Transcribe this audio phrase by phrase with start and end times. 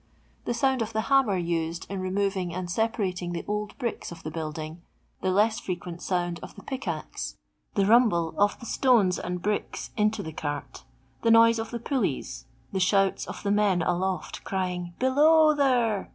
[0.45, 4.31] The sound of the hammer used in removing and separating the old bricks of the
[4.31, 4.81] building,
[5.21, 7.35] the less frequent sound of the pick axe,
[7.75, 10.85] the rumble of the stones and bricks into the cart,
[11.21, 15.53] th'.* noise of the pulleys, the shouts of the I men aloft, crying" be low
[15.53, 16.09] there